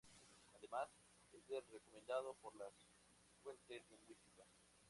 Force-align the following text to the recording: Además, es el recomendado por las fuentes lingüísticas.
Además, 0.55 0.89
es 1.31 1.47
el 1.51 1.61
recomendado 1.71 2.33
por 2.41 2.55
las 2.55 2.73
fuentes 3.43 3.83
lingüísticas. 3.91 4.47